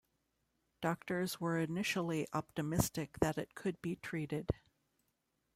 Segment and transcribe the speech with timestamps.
[0.81, 4.49] Doctors were initially optimistic that it could be treated.